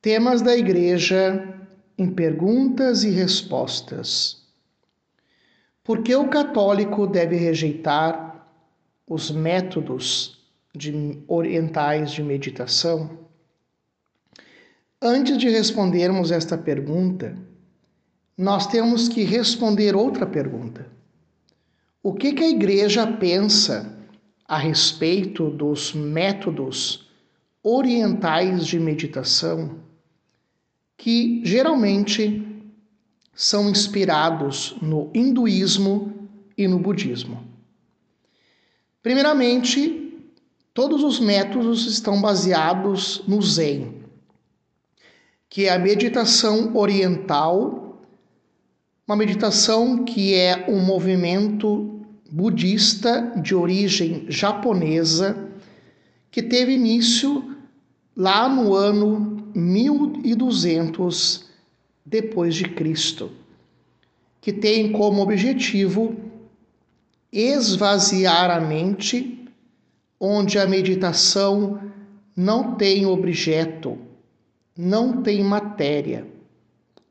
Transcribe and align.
Temas 0.00 0.42
da 0.42 0.56
Igreja 0.56 1.58
em 1.98 2.08
perguntas 2.08 3.02
e 3.02 3.10
respostas. 3.10 4.40
Por 5.82 6.04
que 6.04 6.14
o 6.14 6.28
católico 6.28 7.04
deve 7.04 7.34
rejeitar 7.34 8.48
os 9.08 9.32
métodos 9.32 10.38
de, 10.72 11.18
orientais 11.26 12.12
de 12.12 12.22
meditação? 12.22 13.18
Antes 15.02 15.36
de 15.36 15.48
respondermos 15.48 16.30
esta 16.30 16.56
pergunta, 16.56 17.36
nós 18.36 18.68
temos 18.68 19.08
que 19.08 19.24
responder 19.24 19.96
outra 19.96 20.26
pergunta. 20.26 20.86
O 22.00 22.14
que, 22.14 22.32
que 22.32 22.44
a 22.44 22.48
igreja 22.48 23.04
pensa 23.04 23.98
a 24.46 24.56
respeito 24.56 25.50
dos 25.50 25.92
métodos 25.92 27.07
orientais 27.62 28.66
de 28.66 28.78
meditação 28.78 29.78
que 30.96 31.40
geralmente 31.44 32.44
são 33.34 33.70
inspirados 33.70 34.76
no 34.82 35.10
hinduísmo 35.14 36.28
e 36.56 36.66
no 36.66 36.78
budismo. 36.78 37.46
Primeiramente, 39.00 40.12
todos 40.74 41.04
os 41.04 41.20
métodos 41.20 41.86
estão 41.86 42.20
baseados 42.20 43.22
no 43.28 43.40
Zen, 43.40 44.02
que 45.48 45.66
é 45.66 45.72
a 45.72 45.78
meditação 45.78 46.76
oriental, 46.76 48.02
uma 49.06 49.16
meditação 49.16 50.04
que 50.04 50.34
é 50.34 50.66
um 50.68 50.80
movimento 50.80 52.00
budista 52.30 53.32
de 53.40 53.54
origem 53.54 54.26
japonesa 54.28 55.47
que 56.30 56.42
teve 56.42 56.72
início 56.72 57.56
lá 58.16 58.48
no 58.48 58.74
ano 58.74 59.50
1200 59.54 61.46
depois 62.04 62.54
de 62.54 62.64
Cristo, 62.64 63.30
que 64.40 64.52
tem 64.52 64.92
como 64.92 65.22
objetivo 65.22 66.16
esvaziar 67.32 68.50
a 68.50 68.60
mente, 68.60 69.46
onde 70.18 70.58
a 70.58 70.66
meditação 70.66 71.80
não 72.34 72.74
tem 72.74 73.04
objeto, 73.04 73.98
não 74.76 75.22
tem 75.22 75.42
matéria, 75.42 76.26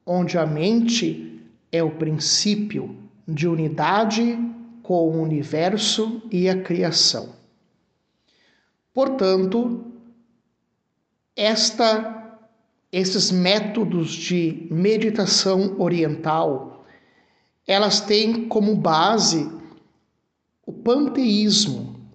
onde 0.05 0.37
a 0.37 0.45
mente 0.45 1.41
é 1.71 1.83
o 1.83 1.91
princípio 1.91 2.95
de 3.27 3.47
unidade 3.47 4.37
com 4.81 5.09
o 5.09 5.21
universo 5.21 6.21
e 6.31 6.49
a 6.49 6.61
criação. 6.61 7.35
Portanto, 8.97 9.85
esta 11.35 12.39
esses 12.91 13.29
métodos 13.29 14.09
de 14.09 14.67
meditação 14.71 15.79
oriental, 15.79 16.83
elas 17.67 18.01
têm 18.01 18.47
como 18.47 18.75
base 18.75 19.51
o 20.65 20.73
panteísmo, 20.73 22.09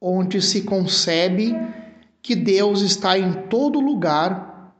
onde 0.00 0.40
se 0.40 0.62
concebe 0.62 1.52
que 2.22 2.36
Deus 2.36 2.80
está 2.82 3.18
em 3.18 3.48
todo 3.48 3.80
lugar, 3.80 4.72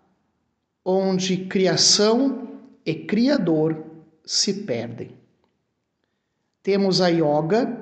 onde 0.84 1.46
criação 1.46 2.60
e 2.86 2.94
criador 2.94 3.84
se 4.24 4.62
perdem. 4.62 5.16
Temos 6.62 7.00
a 7.00 7.08
yoga, 7.08 7.81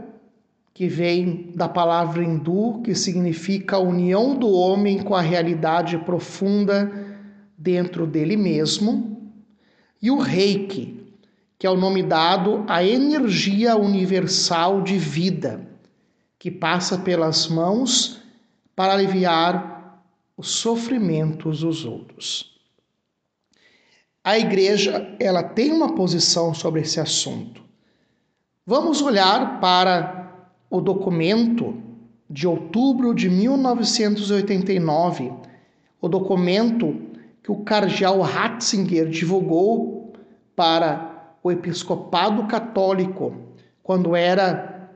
que 0.80 0.88
vem 0.88 1.52
da 1.54 1.68
palavra 1.68 2.24
hindu, 2.24 2.80
que 2.82 2.94
significa 2.94 3.76
a 3.76 3.78
união 3.78 4.34
do 4.34 4.50
homem 4.50 5.02
com 5.02 5.14
a 5.14 5.20
realidade 5.20 5.98
profunda 5.98 6.90
dentro 7.54 8.06
dele 8.06 8.34
mesmo, 8.34 9.30
e 10.00 10.10
o 10.10 10.16
reiki, 10.16 11.06
que 11.58 11.66
é 11.66 11.70
o 11.70 11.76
nome 11.76 12.02
dado 12.02 12.64
à 12.66 12.82
energia 12.82 13.76
universal 13.76 14.80
de 14.80 14.96
vida, 14.96 15.68
que 16.38 16.50
passa 16.50 16.96
pelas 16.96 17.46
mãos 17.46 18.22
para 18.74 18.94
aliviar 18.94 20.02
os 20.34 20.48
sofrimentos 20.48 21.60
dos 21.60 21.84
outros. 21.84 22.58
A 24.24 24.38
igreja, 24.38 25.14
ela 25.20 25.42
tem 25.42 25.72
uma 25.72 25.94
posição 25.94 26.54
sobre 26.54 26.80
esse 26.80 26.98
assunto. 26.98 27.62
Vamos 28.64 29.02
olhar 29.02 29.60
para 29.60 30.19
o 30.70 30.80
documento 30.80 31.76
de 32.30 32.46
outubro 32.46 33.12
de 33.12 33.28
1989, 33.28 35.32
o 36.00 36.08
documento 36.08 36.96
que 37.42 37.50
o 37.50 37.64
cardeal 37.64 38.20
Ratzinger 38.20 39.08
divulgou 39.08 40.12
para 40.54 41.34
o 41.42 41.50
episcopado 41.50 42.46
católico 42.46 43.34
quando 43.82 44.14
era 44.14 44.88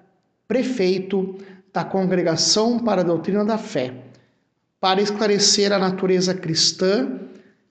prefeito 0.47 1.35
da 1.73 1.85
Congregação 1.85 2.79
para 2.79 3.01
a 3.01 3.05
Doutrina 3.05 3.45
da 3.45 3.59
Fé, 3.59 3.93
para 4.79 5.03
esclarecer 5.03 5.73
a 5.73 5.79
natureza 5.79 6.35
cristã 6.35 7.19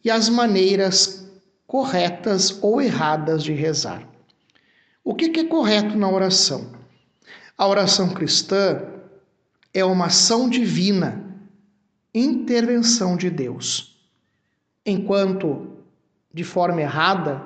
e 0.03 0.11
as 0.11 0.27
maneiras 0.27 1.31
corretas 1.65 2.59
ou 2.61 2.81
erradas 2.81 3.41
de 3.43 3.53
rezar. 3.53 4.05
O 5.03 5.15
que 5.15 5.39
é 5.39 5.45
correto 5.45 5.97
na 5.97 6.09
oração? 6.09 6.82
A 7.55 7.67
oração 7.67 8.09
cristã 8.09 8.81
é 9.71 9.85
uma 9.85 10.07
ação 10.07 10.49
divina, 10.49 11.23
intervenção 12.13 13.15
de 13.15 13.29
Deus. 13.29 13.95
Enquanto, 14.83 15.67
de 16.33 16.43
forma 16.43 16.81
errada, 16.81 17.43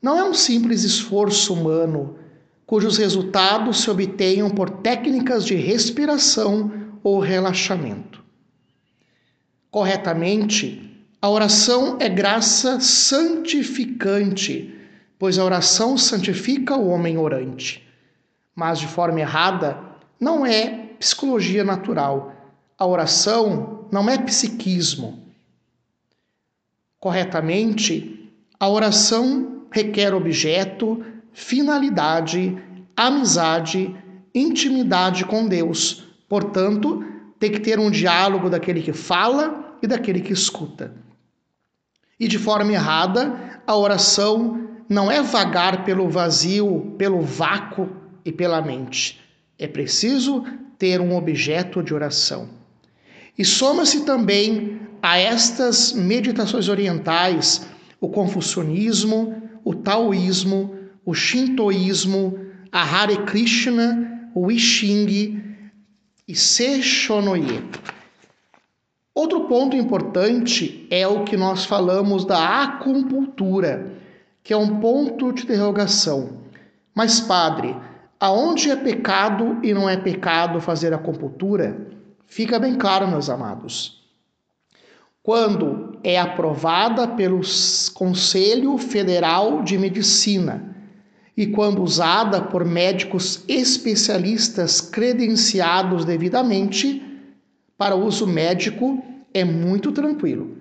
não 0.00 0.16
é 0.16 0.24
um 0.24 0.32
simples 0.34 0.84
esforço 0.84 1.52
humano 1.52 2.16
cujos 2.64 2.96
resultados 2.96 3.80
se 3.80 3.90
obtenham 3.90 4.48
por 4.50 4.70
técnicas 4.70 5.44
de 5.44 5.56
respiração 5.56 6.72
ou 7.02 7.18
relaxamento. 7.18 8.22
Corretamente, 9.68 11.04
a 11.20 11.28
oração 11.28 11.96
é 11.98 12.08
graça 12.08 12.78
santificante, 12.78 14.72
pois 15.18 15.40
a 15.40 15.44
oração 15.44 15.98
santifica 15.98 16.76
o 16.76 16.88
homem 16.88 17.18
orante 17.18 17.89
mas 18.60 18.78
de 18.78 18.86
forma 18.86 19.18
errada, 19.18 19.78
não 20.20 20.44
é 20.44 20.90
psicologia 20.98 21.64
natural. 21.64 22.34
A 22.76 22.84
oração 22.84 23.88
não 23.90 24.06
é 24.06 24.18
psiquismo. 24.18 25.18
Corretamente, 26.98 28.30
a 28.58 28.68
oração 28.68 29.62
requer 29.72 30.12
objeto, 30.12 31.02
finalidade, 31.32 32.62
amizade, 32.94 33.96
intimidade 34.34 35.24
com 35.24 35.48
Deus. 35.48 36.04
Portanto, 36.28 37.02
tem 37.38 37.50
que 37.50 37.60
ter 37.60 37.78
um 37.78 37.90
diálogo 37.90 38.50
daquele 38.50 38.82
que 38.82 38.92
fala 38.92 39.78
e 39.80 39.86
daquele 39.86 40.20
que 40.20 40.34
escuta. 40.34 40.92
E 42.18 42.28
de 42.28 42.36
forma 42.36 42.72
errada, 42.72 43.62
a 43.66 43.74
oração 43.74 44.68
não 44.86 45.10
é 45.10 45.22
vagar 45.22 45.82
pelo 45.82 46.10
vazio, 46.10 46.94
pelo 46.98 47.22
vácuo 47.22 47.99
e 48.24 48.32
pela 48.32 48.60
mente. 48.60 49.20
É 49.58 49.66
preciso 49.66 50.44
ter 50.78 51.00
um 51.00 51.14
objeto 51.14 51.82
de 51.82 51.94
oração. 51.94 52.48
E 53.36 53.44
soma-se 53.44 54.04
também 54.04 54.80
a 55.02 55.18
estas 55.18 55.92
meditações 55.92 56.68
orientais 56.68 57.66
o 58.00 58.08
confucionismo, 58.08 59.42
o 59.62 59.74
taoísmo, 59.74 60.74
o 61.04 61.14
shintoísmo, 61.14 62.38
a 62.72 62.82
Hare 62.82 63.18
Krishna, 63.24 64.30
o 64.34 64.50
I 64.50 64.58
Ching 64.58 65.42
e 66.26 66.34
Seishonoye. 66.34 67.62
Outro 69.14 69.44
ponto 69.48 69.76
importante 69.76 70.86
é 70.88 71.06
o 71.06 71.24
que 71.24 71.36
nós 71.36 71.64
falamos 71.64 72.24
da 72.24 72.62
acupuntura, 72.62 73.92
que 74.42 74.52
é 74.52 74.56
um 74.56 74.80
ponto 74.80 75.32
de 75.32 75.42
interrogação. 75.42 76.38
Mas, 76.94 77.20
padre, 77.20 77.76
Aonde 78.20 78.70
é 78.70 78.76
pecado 78.76 79.58
e 79.62 79.72
não 79.72 79.88
é 79.88 79.96
pecado 79.96 80.60
fazer 80.60 80.92
acupuntura, 80.92 81.88
fica 82.26 82.58
bem 82.58 82.74
claro, 82.74 83.08
meus 83.08 83.30
amados. 83.30 84.04
Quando 85.22 85.98
é 86.04 86.20
aprovada 86.20 87.08
pelo 87.08 87.40
Conselho 87.94 88.76
Federal 88.76 89.62
de 89.62 89.78
Medicina 89.78 90.76
e 91.34 91.46
quando 91.46 91.82
usada 91.82 92.42
por 92.42 92.62
médicos 92.62 93.42
especialistas 93.48 94.82
credenciados 94.82 96.04
devidamente 96.04 97.02
para 97.78 97.94
uso 97.94 98.26
médico, 98.26 99.02
é 99.32 99.44
muito 99.44 99.92
tranquilo. 99.92 100.58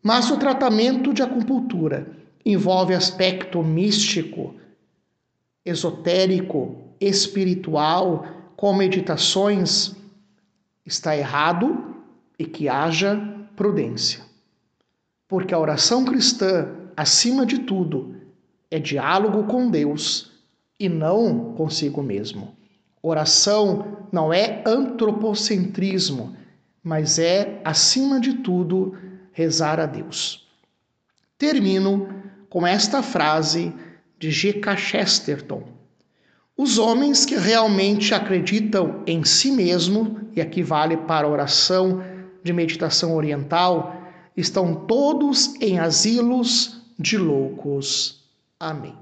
Mas 0.00 0.30
o 0.30 0.36
tratamento 0.36 1.12
de 1.12 1.24
acupuntura 1.24 2.06
envolve 2.46 2.94
aspecto 2.94 3.64
místico, 3.64 4.54
esotérico, 5.64 6.89
espiritual 7.00 8.26
com 8.56 8.74
meditações, 8.74 9.94
está 10.84 11.16
errado 11.16 11.96
e 12.38 12.44
que 12.44 12.68
haja 12.68 13.16
prudência. 13.56 14.28
porque 15.28 15.54
a 15.54 15.58
oração 15.58 16.04
cristã, 16.04 16.68
acima 16.96 17.46
de 17.46 17.60
tudo, 17.60 18.16
é 18.68 18.80
diálogo 18.80 19.44
com 19.44 19.70
Deus 19.70 20.32
e 20.78 20.88
não 20.88 21.54
consigo 21.54 22.02
mesmo. 22.02 22.56
Oração 23.00 24.08
não 24.10 24.32
é 24.32 24.62
antropocentrismo, 24.66 26.36
mas 26.82 27.18
é, 27.18 27.60
acima 27.64 28.18
de 28.18 28.34
tudo, 28.38 28.96
rezar 29.32 29.78
a 29.78 29.86
Deus. 29.86 30.48
Termino 31.38 32.08
com 32.48 32.66
esta 32.66 33.02
frase 33.02 33.72
de 34.18 34.30
G.K. 34.30 34.76
Chesterton. 34.76 35.62
Os 36.62 36.76
homens 36.76 37.24
que 37.24 37.36
realmente 37.36 38.12
acreditam 38.12 39.02
em 39.06 39.24
si 39.24 39.50
mesmo, 39.50 40.20
e 40.36 40.42
aqui 40.42 40.62
vale 40.62 40.94
para 40.94 41.26
a 41.26 41.30
oração 41.30 42.02
de 42.44 42.52
meditação 42.52 43.16
oriental, 43.16 43.96
estão 44.36 44.74
todos 44.74 45.54
em 45.58 45.78
asilos 45.78 46.82
de 46.98 47.16
loucos. 47.16 48.22
Amém. 48.60 48.94